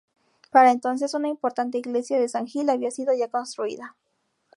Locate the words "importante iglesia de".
1.27-2.27